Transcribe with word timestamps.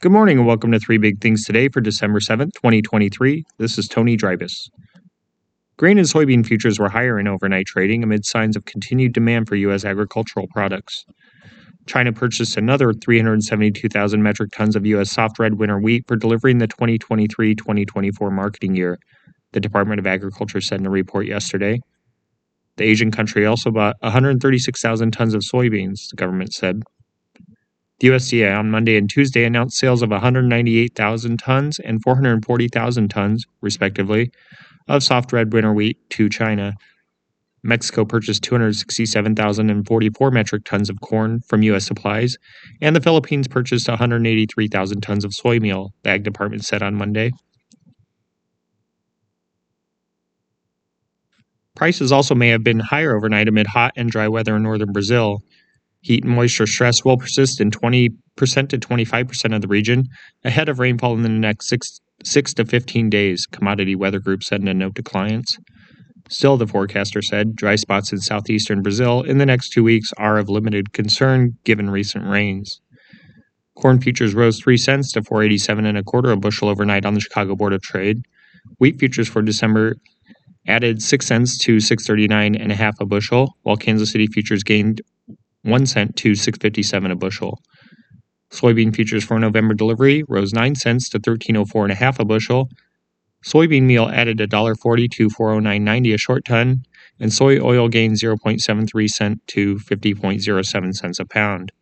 Good 0.00 0.12
morning 0.12 0.38
and 0.38 0.46
welcome 0.46 0.70
to 0.70 0.78
Three 0.78 0.98
Big 0.98 1.20
Things 1.20 1.44
today 1.44 1.68
for 1.68 1.80
December 1.80 2.20
7th, 2.20 2.52
2023. 2.52 3.44
This 3.58 3.78
is 3.78 3.88
Tony 3.88 4.16
Dreibus. 4.16 4.70
Grain 5.76 5.98
and 5.98 6.06
soybean 6.06 6.46
futures 6.46 6.78
were 6.78 6.88
higher 6.88 7.18
in 7.18 7.26
overnight 7.26 7.66
trading 7.66 8.04
amid 8.04 8.24
signs 8.24 8.54
of 8.54 8.64
continued 8.64 9.12
demand 9.12 9.48
for 9.48 9.56
U.S. 9.56 9.84
agricultural 9.84 10.46
products. 10.54 11.04
China 11.86 12.12
purchased 12.12 12.56
another 12.56 12.92
372,000 12.92 14.22
metric 14.22 14.52
tons 14.52 14.76
of 14.76 14.86
U.S. 14.86 15.10
soft 15.10 15.36
red 15.40 15.54
winter 15.54 15.80
wheat 15.80 16.04
for 16.06 16.14
delivery 16.14 16.52
in 16.52 16.58
the 16.58 16.68
2023 16.68 17.56
2024 17.56 18.30
marketing 18.30 18.76
year, 18.76 19.00
the 19.50 19.58
Department 19.58 19.98
of 19.98 20.06
Agriculture 20.06 20.60
said 20.60 20.78
in 20.78 20.86
a 20.86 20.90
report 20.90 21.26
yesterday. 21.26 21.80
The 22.76 22.84
Asian 22.84 23.10
country 23.10 23.46
also 23.46 23.72
bought 23.72 23.96
136,000 24.02 25.10
tons 25.10 25.34
of 25.34 25.40
soybeans, 25.40 26.10
the 26.10 26.16
government 26.16 26.52
said. 26.52 26.84
The 28.00 28.08
USDA 28.08 28.56
on 28.56 28.70
Monday 28.70 28.96
and 28.96 29.10
Tuesday 29.10 29.44
announced 29.44 29.76
sales 29.76 30.02
of 30.02 30.10
198,000 30.10 31.36
tons 31.36 31.80
and 31.80 32.00
440,000 32.00 33.08
tons, 33.08 33.44
respectively, 33.60 34.30
of 34.86 35.02
soft 35.02 35.32
red 35.32 35.52
winter 35.52 35.72
wheat 35.72 35.98
to 36.10 36.28
China. 36.28 36.74
Mexico 37.64 38.04
purchased 38.04 38.44
267,044 38.44 40.30
metric 40.30 40.64
tons 40.64 40.88
of 40.88 41.00
corn 41.00 41.40
from 41.40 41.62
U.S. 41.62 41.86
supplies, 41.86 42.38
and 42.80 42.94
the 42.94 43.00
Philippines 43.00 43.48
purchased 43.48 43.88
183,000 43.88 45.00
tons 45.00 45.24
of 45.24 45.34
soy 45.34 45.58
meal, 45.58 45.92
the 46.04 46.10
Ag 46.10 46.22
Department 46.22 46.64
said 46.64 46.82
on 46.84 46.94
Monday. 46.94 47.32
Prices 51.74 52.12
also 52.12 52.36
may 52.36 52.48
have 52.48 52.62
been 52.62 52.78
higher 52.78 53.16
overnight 53.16 53.48
amid 53.48 53.66
hot 53.66 53.92
and 53.96 54.08
dry 54.08 54.28
weather 54.28 54.54
in 54.56 54.62
northern 54.62 54.92
Brazil. 54.92 55.42
Heat 56.00 56.24
and 56.24 56.34
moisture 56.34 56.66
stress 56.66 57.04
will 57.04 57.16
persist 57.16 57.60
in 57.60 57.70
20% 57.70 58.10
to 58.36 58.78
25% 58.78 59.54
of 59.54 59.60
the 59.60 59.68
region, 59.68 60.04
ahead 60.44 60.68
of 60.68 60.78
rainfall 60.78 61.14
in 61.14 61.22
the 61.22 61.28
next 61.28 61.68
6, 61.68 62.00
6 62.24 62.54
to 62.54 62.64
15 62.64 63.10
days, 63.10 63.46
Commodity 63.50 63.96
Weather 63.96 64.20
Group 64.20 64.44
said 64.44 64.60
in 64.60 64.68
a 64.68 64.74
note 64.74 64.94
to 64.94 65.02
clients. 65.02 65.58
Still, 66.30 66.56
the 66.56 66.66
forecaster 66.66 67.22
said, 67.22 67.56
dry 67.56 67.74
spots 67.74 68.12
in 68.12 68.18
southeastern 68.18 68.82
Brazil 68.82 69.22
in 69.22 69.38
the 69.38 69.46
next 69.46 69.70
two 69.70 69.82
weeks 69.82 70.12
are 70.18 70.38
of 70.38 70.48
limited 70.48 70.92
concern 70.92 71.56
given 71.64 71.90
recent 71.90 72.26
rains. 72.26 72.80
Corn 73.76 74.00
futures 74.00 74.34
rose 74.34 74.60
3 74.60 74.76
cents 74.76 75.12
to 75.12 75.22
487 75.22 75.86
and 75.86 75.96
a 75.96 76.02
quarter 76.02 76.30
a 76.30 76.36
bushel 76.36 76.68
overnight 76.68 77.06
on 77.06 77.14
the 77.14 77.20
Chicago 77.20 77.56
Board 77.56 77.72
of 77.72 77.80
Trade. 77.80 78.18
Wheat 78.78 78.98
futures 78.98 79.28
for 79.28 79.40
December 79.40 79.96
added 80.66 81.00
6 81.00 81.26
cents 81.26 81.56
to 81.58 81.80
639 81.80 82.54
and 82.54 82.72
a 82.72 82.74
half 82.74 83.00
a 83.00 83.06
bushel, 83.06 83.54
while 83.62 83.76
Kansas 83.76 84.10
City 84.10 84.26
futures 84.26 84.62
gained 84.62 85.00
1 85.62 85.86
cent 85.86 86.16
to 86.16 86.34
657 86.34 87.10
a 87.10 87.16
bushel. 87.16 87.58
Soybean 88.50 88.94
futures 88.94 89.24
for 89.24 89.38
November 89.38 89.74
delivery 89.74 90.22
rose 90.28 90.52
9 90.52 90.74
cents 90.74 91.08
to 91.10 91.18
1304 91.18 91.84
and 91.84 91.92
a 91.92 91.94
half 91.94 92.18
a 92.18 92.24
bushel. 92.24 92.68
Soybean 93.44 93.82
meal 93.82 94.08
added 94.08 94.38
$1.40 94.38 95.10
to 95.10 95.28
409.90 95.28 96.14
a 96.14 96.18
short 96.18 96.44
ton, 96.44 96.82
and 97.20 97.32
soy 97.32 97.60
oil 97.60 97.88
gained 97.88 98.16
0.73 98.16 99.08
cent 99.08 99.46
to 99.48 99.76
50.07 99.76 100.94
cents 100.94 101.20
a 101.20 101.24
pound. 101.24 101.72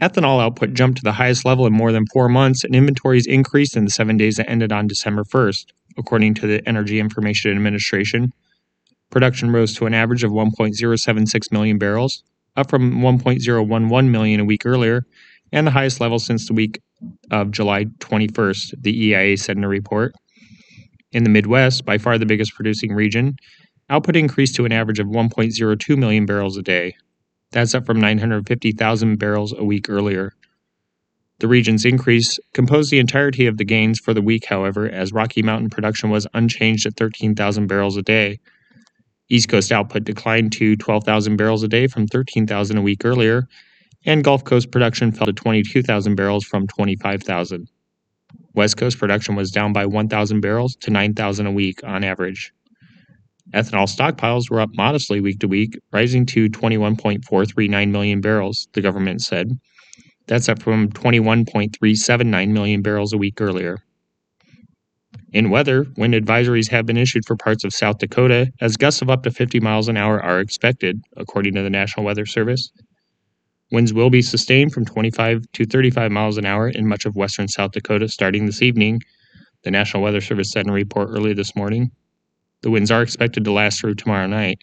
Ethanol 0.00 0.42
output 0.42 0.72
jumped 0.72 0.98
to 0.98 1.04
the 1.04 1.12
highest 1.12 1.44
level 1.44 1.66
in 1.66 1.72
more 1.72 1.92
than 1.92 2.06
four 2.12 2.28
months, 2.28 2.64
and 2.64 2.74
inventories 2.74 3.26
increased 3.26 3.76
in 3.76 3.84
the 3.84 3.90
seven 3.90 4.16
days 4.16 4.36
that 4.36 4.50
ended 4.50 4.72
on 4.72 4.86
December 4.86 5.22
1st, 5.24 5.66
according 5.96 6.34
to 6.34 6.46
the 6.46 6.66
Energy 6.66 6.98
Information 6.98 7.52
Administration. 7.52 8.32
Production 9.12 9.52
rose 9.52 9.74
to 9.74 9.84
an 9.84 9.92
average 9.92 10.24
of 10.24 10.32
1.076 10.32 11.52
million 11.52 11.76
barrels, 11.76 12.24
up 12.56 12.70
from 12.70 13.02
1.011 13.02 14.08
million 14.10 14.40
a 14.40 14.44
week 14.44 14.64
earlier, 14.64 15.04
and 15.52 15.66
the 15.66 15.70
highest 15.70 16.00
level 16.00 16.18
since 16.18 16.48
the 16.48 16.54
week 16.54 16.80
of 17.30 17.50
July 17.50 17.84
21st, 17.84 18.72
the 18.80 19.08
EIA 19.08 19.36
said 19.36 19.58
in 19.58 19.64
a 19.64 19.68
report. 19.68 20.14
In 21.12 21.24
the 21.24 21.28
Midwest, 21.28 21.84
by 21.84 21.98
far 21.98 22.16
the 22.16 22.24
biggest 22.24 22.54
producing 22.54 22.94
region, 22.94 23.36
output 23.90 24.16
increased 24.16 24.54
to 24.56 24.64
an 24.64 24.72
average 24.72 24.98
of 24.98 25.08
1.02 25.08 25.98
million 25.98 26.24
barrels 26.24 26.56
a 26.56 26.62
day. 26.62 26.94
That's 27.50 27.74
up 27.74 27.84
from 27.84 28.00
950,000 28.00 29.18
barrels 29.18 29.52
a 29.52 29.62
week 29.62 29.90
earlier. 29.90 30.32
The 31.40 31.48
region's 31.48 31.84
increase 31.84 32.38
composed 32.54 32.90
the 32.90 32.98
entirety 32.98 33.46
of 33.46 33.58
the 33.58 33.64
gains 33.66 34.00
for 34.00 34.14
the 34.14 34.22
week, 34.22 34.46
however, 34.46 34.88
as 34.88 35.12
Rocky 35.12 35.42
Mountain 35.42 35.68
production 35.68 36.08
was 36.08 36.26
unchanged 36.32 36.86
at 36.86 36.96
13,000 36.96 37.66
barrels 37.66 37.98
a 37.98 38.02
day, 38.02 38.38
East 39.32 39.48
Coast 39.48 39.72
output 39.72 40.04
declined 40.04 40.52
to 40.52 40.76
12,000 40.76 41.36
barrels 41.36 41.62
a 41.62 41.68
day 41.68 41.86
from 41.86 42.06
13,000 42.06 42.76
a 42.76 42.82
week 42.82 43.02
earlier, 43.02 43.48
and 44.04 44.22
Gulf 44.22 44.44
Coast 44.44 44.70
production 44.70 45.10
fell 45.10 45.26
to 45.26 45.32
22,000 45.32 46.14
barrels 46.16 46.44
from 46.44 46.66
25,000. 46.66 47.66
West 48.54 48.76
Coast 48.76 48.98
production 48.98 49.34
was 49.34 49.50
down 49.50 49.72
by 49.72 49.86
1,000 49.86 50.42
barrels 50.42 50.76
to 50.82 50.90
9,000 50.90 51.46
a 51.46 51.50
week 51.50 51.80
on 51.82 52.04
average. 52.04 52.52
Ethanol 53.54 53.88
stockpiles 53.88 54.50
were 54.50 54.60
up 54.60 54.68
modestly 54.74 55.22
week 55.22 55.38
to 55.40 55.48
week, 55.48 55.78
rising 55.92 56.26
to 56.26 56.50
21.439 56.50 57.90
million 57.90 58.20
barrels, 58.20 58.68
the 58.74 58.82
government 58.82 59.22
said. 59.22 59.50
That's 60.26 60.50
up 60.50 60.60
from 60.60 60.90
21.379 60.90 62.48
million 62.50 62.82
barrels 62.82 63.14
a 63.14 63.18
week 63.18 63.40
earlier. 63.40 63.78
In 65.32 65.48
weather, 65.48 65.86
wind 65.96 66.12
advisories 66.12 66.70
have 66.70 66.84
been 66.84 66.98
issued 66.98 67.24
for 67.24 67.36
parts 67.36 67.64
of 67.64 67.72
South 67.72 67.96
Dakota 67.98 68.52
as 68.60 68.76
gusts 68.76 69.00
of 69.00 69.08
up 69.08 69.22
to 69.22 69.30
50 69.30 69.60
miles 69.60 69.88
an 69.88 69.96
hour 69.96 70.22
are 70.22 70.40
expected, 70.40 71.00
according 71.16 71.54
to 71.54 71.62
the 71.62 71.70
National 71.70 72.04
Weather 72.04 72.26
Service. 72.26 72.70
Winds 73.70 73.94
will 73.94 74.10
be 74.10 74.20
sustained 74.20 74.74
from 74.74 74.84
25 74.84 75.44
to 75.54 75.64
35 75.64 76.12
miles 76.12 76.36
an 76.36 76.44
hour 76.44 76.68
in 76.68 76.86
much 76.86 77.06
of 77.06 77.16
western 77.16 77.48
South 77.48 77.72
Dakota 77.72 78.08
starting 78.08 78.44
this 78.44 78.60
evening, 78.60 79.00
the 79.64 79.70
National 79.70 80.02
Weather 80.02 80.20
Service 80.20 80.50
said 80.50 80.66
in 80.66 80.70
a 80.70 80.74
report 80.74 81.08
early 81.10 81.32
this 81.32 81.56
morning. 81.56 81.90
The 82.60 82.70
winds 82.70 82.90
are 82.90 83.02
expected 83.02 83.44
to 83.44 83.52
last 83.52 83.80
through 83.80 83.94
tomorrow 83.94 84.26
night. 84.26 84.58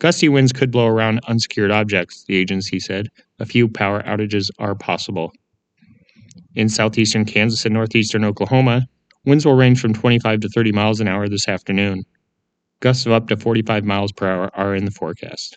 Gusty 0.00 0.28
winds 0.28 0.52
could 0.52 0.72
blow 0.72 0.88
around 0.88 1.20
unsecured 1.28 1.70
objects, 1.70 2.24
the 2.26 2.34
agency 2.34 2.80
said. 2.80 3.08
A 3.38 3.46
few 3.46 3.68
power 3.68 4.02
outages 4.02 4.50
are 4.58 4.74
possible. 4.74 5.32
In 6.56 6.68
southeastern 6.68 7.24
Kansas 7.24 7.64
and 7.64 7.74
northeastern 7.74 8.24
Oklahoma, 8.24 8.88
Winds 9.24 9.46
will 9.46 9.54
range 9.54 9.80
from 9.80 9.94
25 9.94 10.40
to 10.40 10.48
30 10.48 10.72
miles 10.72 11.00
an 11.00 11.08
hour 11.08 11.28
this 11.28 11.48
afternoon. 11.48 12.04
Gusts 12.80 13.06
of 13.06 13.12
up 13.12 13.28
to 13.28 13.36
45 13.36 13.84
miles 13.84 14.12
per 14.12 14.28
hour 14.28 14.50
are 14.54 14.74
in 14.74 14.84
the 14.84 14.90
forecast. 14.90 15.56